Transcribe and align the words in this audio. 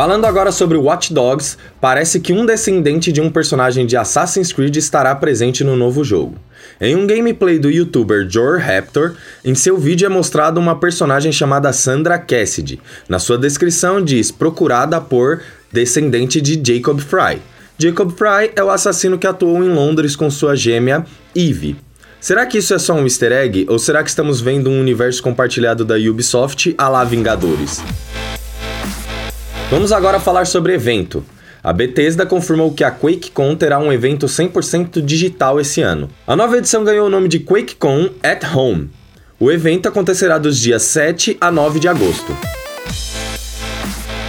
Falando 0.00 0.24
agora 0.24 0.50
sobre 0.50 0.78
Watch 0.78 1.12
Dogs, 1.12 1.58
parece 1.78 2.20
que 2.20 2.32
um 2.32 2.46
descendente 2.46 3.12
de 3.12 3.20
um 3.20 3.30
personagem 3.30 3.84
de 3.84 3.98
Assassin's 3.98 4.50
Creed 4.50 4.74
estará 4.76 5.14
presente 5.14 5.62
no 5.62 5.76
novo 5.76 6.02
jogo. 6.02 6.38
Em 6.80 6.96
um 6.96 7.06
gameplay 7.06 7.58
do 7.58 7.70
youtuber 7.70 8.26
Jor 8.26 8.60
Raptor, 8.60 9.14
em 9.44 9.54
seu 9.54 9.76
vídeo 9.76 10.06
é 10.06 10.08
mostrado 10.08 10.58
uma 10.58 10.74
personagem 10.74 11.30
chamada 11.30 11.70
Sandra 11.74 12.18
Cassidy. 12.18 12.80
Na 13.10 13.18
sua 13.18 13.36
descrição 13.36 14.02
diz 14.02 14.30
procurada 14.30 14.98
por 15.02 15.42
descendente 15.70 16.40
de 16.40 16.58
Jacob 16.64 16.98
Fry. 16.98 17.38
Jacob 17.76 18.10
Fry 18.10 18.52
é 18.56 18.64
o 18.64 18.70
assassino 18.70 19.18
que 19.18 19.26
atuou 19.26 19.62
em 19.62 19.68
Londres 19.68 20.16
com 20.16 20.30
sua 20.30 20.56
gêmea 20.56 21.04
Eve. 21.36 21.76
Será 22.18 22.46
que 22.46 22.56
isso 22.56 22.72
é 22.72 22.78
só 22.78 22.94
um 22.94 23.04
easter 23.04 23.32
egg 23.32 23.66
ou 23.68 23.78
será 23.78 24.02
que 24.02 24.08
estamos 24.08 24.40
vendo 24.40 24.70
um 24.70 24.80
universo 24.80 25.22
compartilhado 25.22 25.84
da 25.84 25.96
Ubisoft 25.96 26.74
a 26.78 26.88
lá 26.88 27.04
Vingadores? 27.04 27.82
Vamos 29.70 29.92
agora 29.92 30.18
falar 30.18 30.48
sobre 30.48 30.74
evento. 30.74 31.24
A 31.62 31.72
Bethesda 31.72 32.26
confirmou 32.26 32.72
que 32.72 32.82
a 32.82 32.90
QuakeCon 32.90 33.54
terá 33.54 33.78
um 33.78 33.92
evento 33.92 34.26
100% 34.26 35.00
digital 35.00 35.60
esse 35.60 35.80
ano. 35.80 36.10
A 36.26 36.34
nova 36.34 36.58
edição 36.58 36.82
ganhou 36.82 37.06
o 37.06 37.10
nome 37.10 37.28
de 37.28 37.38
QuakeCon 37.38 38.10
at 38.20 38.42
Home. 38.52 38.90
O 39.38 39.48
evento 39.48 39.88
acontecerá 39.88 40.38
dos 40.38 40.58
dias 40.58 40.82
7 40.82 41.36
a 41.40 41.52
9 41.52 41.78
de 41.78 41.86
agosto. 41.86 42.36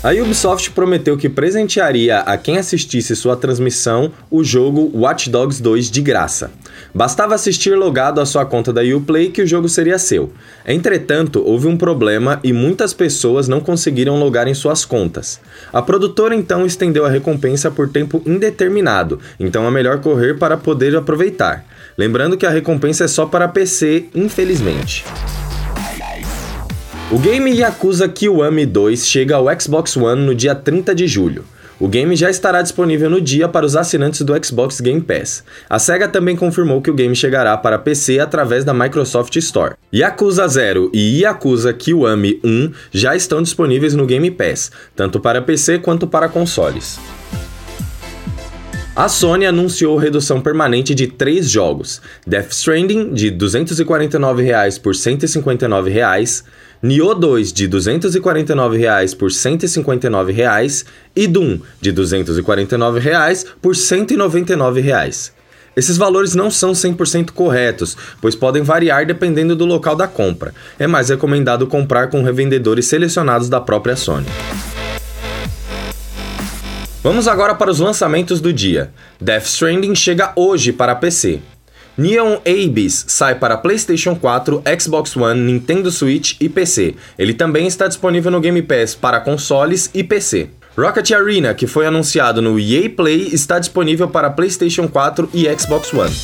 A 0.00 0.12
Ubisoft 0.12 0.70
prometeu 0.70 1.16
que 1.16 1.28
presentearia 1.28 2.20
a 2.20 2.36
quem 2.36 2.56
assistisse 2.56 3.16
sua 3.16 3.34
transmissão 3.34 4.12
o 4.30 4.44
jogo 4.44 4.92
Watch 4.94 5.28
Dogs 5.28 5.60
2 5.60 5.90
de 5.90 6.00
graça. 6.00 6.52
Bastava 6.94 7.34
assistir 7.34 7.76
logado 7.76 8.20
à 8.20 8.26
sua 8.26 8.46
conta 8.46 8.72
da 8.72 8.80
Uplay 8.80 9.30
que 9.30 9.42
o 9.42 9.46
jogo 9.46 9.68
seria 9.68 9.98
seu. 9.98 10.32
Entretanto, 10.64 11.42
houve 11.44 11.66
um 11.66 11.76
problema 11.76 12.38
e 12.44 12.52
muitas 12.52 12.94
pessoas 12.94 13.48
não 13.48 13.58
conseguiram 13.58 14.20
logar 14.20 14.46
em 14.46 14.54
suas 14.54 14.84
contas. 14.84 15.40
A 15.72 15.82
produtora 15.82 16.32
então 16.32 16.64
estendeu 16.64 17.04
a 17.04 17.10
recompensa 17.10 17.68
por 17.68 17.88
tempo 17.88 18.22
indeterminado, 18.24 19.18
então 19.40 19.66
é 19.66 19.70
melhor 19.70 19.98
correr 19.98 20.38
para 20.38 20.56
poder 20.56 20.94
aproveitar. 20.94 21.64
Lembrando 21.98 22.36
que 22.36 22.46
a 22.46 22.50
recompensa 22.50 23.02
é 23.02 23.08
só 23.08 23.26
para 23.26 23.48
PC, 23.48 24.06
infelizmente. 24.14 25.04
O 27.10 27.18
game 27.18 27.50
Yakuza 27.56 28.06
Kiwami 28.06 28.66
2 28.66 29.06
chega 29.06 29.36
ao 29.36 29.46
Xbox 29.58 29.96
One 29.96 30.26
no 30.26 30.34
dia 30.34 30.54
30 30.54 30.94
de 30.94 31.06
julho. 31.06 31.42
O 31.80 31.88
game 31.88 32.14
já 32.14 32.28
estará 32.28 32.60
disponível 32.60 33.08
no 33.08 33.18
dia 33.18 33.48
para 33.48 33.64
os 33.64 33.74
assinantes 33.74 34.20
do 34.20 34.34
Xbox 34.44 34.78
Game 34.78 35.00
Pass. 35.00 35.42
A 35.70 35.78
SEGA 35.78 36.06
também 36.06 36.36
confirmou 36.36 36.82
que 36.82 36.90
o 36.90 36.94
game 36.94 37.16
chegará 37.16 37.56
para 37.56 37.78
PC 37.78 38.18
através 38.18 38.62
da 38.62 38.74
Microsoft 38.74 39.34
Store. 39.36 39.76
Yakuza 39.94 40.46
0 40.46 40.90
e 40.92 41.22
Yakuza 41.22 41.72
Kiwami 41.72 42.40
1 42.44 42.72
já 42.92 43.16
estão 43.16 43.40
disponíveis 43.40 43.94
no 43.94 44.04
Game 44.04 44.30
Pass, 44.30 44.70
tanto 44.94 45.18
para 45.18 45.40
PC 45.40 45.78
quanto 45.78 46.06
para 46.06 46.28
consoles. 46.28 46.98
A 48.98 49.08
Sony 49.08 49.46
anunciou 49.46 49.96
redução 49.96 50.40
permanente 50.40 50.92
de 50.92 51.06
três 51.06 51.48
jogos: 51.48 52.02
Death 52.26 52.50
Stranding 52.50 53.14
de 53.14 53.26
R$ 53.26 53.36
249 53.36 54.80
por 54.82 54.92
R$ 54.92 54.98
159, 54.98 55.92
Nioh 56.82 57.14
2 57.14 57.52
de 57.52 57.62
R$ 57.62 57.68
249 57.68 59.16
por 59.16 59.28
R$ 59.28 59.34
159 59.36 60.34
e 61.14 61.28
Doom 61.28 61.60
de 61.80 61.90
R$ 61.90 61.94
249 61.94 63.00
por 63.62 63.72
R$ 63.72 63.78
199. 63.78 65.30
Esses 65.76 65.96
valores 65.96 66.34
não 66.34 66.50
são 66.50 66.72
100% 66.72 67.30
corretos, 67.30 67.96
pois 68.20 68.34
podem 68.34 68.64
variar 68.64 69.06
dependendo 69.06 69.54
do 69.54 69.64
local 69.64 69.94
da 69.94 70.08
compra. 70.08 70.52
É 70.76 70.88
mais 70.88 71.08
recomendado 71.08 71.68
comprar 71.68 72.08
com 72.08 72.24
revendedores 72.24 72.86
selecionados 72.86 73.48
da 73.48 73.60
própria 73.60 73.94
Sony. 73.94 74.26
Vamos 77.00 77.28
agora 77.28 77.54
para 77.54 77.70
os 77.70 77.78
lançamentos 77.78 78.40
do 78.40 78.52
dia. 78.52 78.90
Death 79.20 79.44
Stranding 79.44 79.94
chega 79.94 80.32
hoje 80.34 80.72
para 80.72 80.96
PC. 80.96 81.40
Neon 81.96 82.38
Abyss 82.44 83.04
sai 83.08 83.36
para 83.36 83.56
PlayStation 83.56 84.16
4, 84.16 84.62
Xbox 84.80 85.16
One, 85.16 85.40
Nintendo 85.40 85.92
Switch 85.92 86.36
e 86.40 86.48
PC. 86.48 86.96
Ele 87.16 87.34
também 87.34 87.68
está 87.68 87.86
disponível 87.86 88.32
no 88.32 88.40
Game 88.40 88.62
Pass 88.62 88.96
para 88.96 89.20
consoles 89.20 89.88
e 89.94 90.02
PC. 90.02 90.50
Rocket 90.76 91.10
Arena, 91.12 91.54
que 91.54 91.66
foi 91.68 91.86
anunciado 91.86 92.42
no 92.42 92.58
EA 92.58 92.90
Play, 92.90 93.28
está 93.32 93.60
disponível 93.60 94.08
para 94.08 94.30
PlayStation 94.30 94.88
4 94.88 95.30
e 95.32 95.44
Xbox 95.56 95.92
One. 95.92 96.14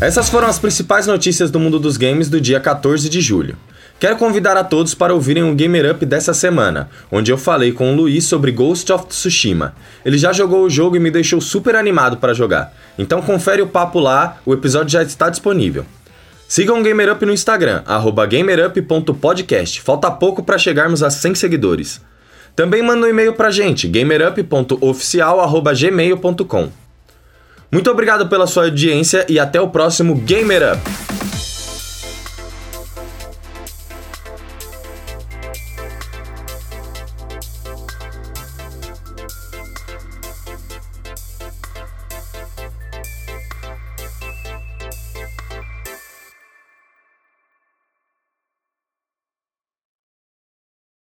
Essas 0.00 0.28
foram 0.28 0.46
as 0.46 0.60
principais 0.60 1.08
notícias 1.08 1.50
do 1.50 1.58
mundo 1.58 1.76
dos 1.76 1.96
games 1.96 2.28
do 2.28 2.40
dia 2.40 2.60
14 2.60 3.08
de 3.08 3.20
julho. 3.20 3.56
Quero 3.98 4.16
convidar 4.16 4.56
a 4.56 4.62
todos 4.62 4.94
para 4.94 5.12
ouvirem 5.12 5.42
o 5.42 5.52
Gamer 5.56 5.90
Up 5.90 6.06
dessa 6.06 6.32
semana, 6.32 6.88
onde 7.10 7.32
eu 7.32 7.38
falei 7.38 7.72
com 7.72 7.92
o 7.92 7.96
Luiz 7.96 8.22
sobre 8.24 8.52
Ghost 8.52 8.92
of 8.92 9.06
Tsushima. 9.06 9.74
Ele 10.04 10.16
já 10.16 10.32
jogou 10.32 10.62
o 10.62 10.70
jogo 10.70 10.94
e 10.94 11.00
me 11.00 11.10
deixou 11.10 11.40
super 11.40 11.74
animado 11.74 12.18
para 12.18 12.32
jogar. 12.32 12.72
Então 12.96 13.20
confere 13.20 13.60
o 13.60 13.66
papo 13.66 13.98
lá, 13.98 14.36
o 14.46 14.54
episódio 14.54 14.92
já 14.92 15.02
está 15.02 15.28
disponível. 15.28 15.84
Sigam 16.46 16.78
o 16.78 16.82
Gamer 16.84 17.12
Up 17.12 17.26
no 17.26 17.32
Instagram, 17.32 17.82
gamerup.podcast. 18.30 19.82
Falta 19.82 20.12
pouco 20.12 20.44
para 20.44 20.58
chegarmos 20.58 21.02
a 21.02 21.10
100 21.10 21.34
seguidores. 21.34 22.00
Também 22.54 22.82
manda 22.82 23.04
um 23.04 23.10
e-mail 23.10 23.32
pra 23.32 23.50
gente, 23.50 23.88
gamerup.oficial.gmail.com. 23.88 26.87
Muito 27.70 27.90
obrigado 27.90 28.28
pela 28.28 28.46
sua 28.46 28.64
audiência 28.64 29.26
e 29.28 29.38
até 29.38 29.60
o 29.60 29.68
próximo 29.68 30.14
Gamer 30.14 30.74
Up! 30.74 31.27